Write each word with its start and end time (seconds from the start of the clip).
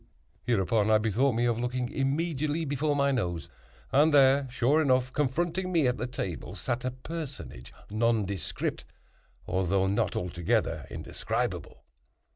Hereupon 0.41 0.89
I 0.89 0.97
bethought 0.97 1.35
me 1.35 1.45
of 1.45 1.59
looking 1.59 1.91
immediately 1.91 2.65
before 2.65 2.95
my 2.95 3.11
nose, 3.11 3.49
and 3.91 4.11
there, 4.11 4.47
sure 4.49 4.81
enough, 4.81 5.13
confronting 5.13 5.71
me 5.71 5.85
at 5.87 5.97
the 5.99 6.07
table 6.07 6.55
sat 6.55 6.83
a 6.83 6.89
personage 6.89 7.71
nondescript, 7.91 8.83
although 9.45 9.85
not 9.85 10.15
altogether 10.15 10.87
indescribable. 10.89 11.83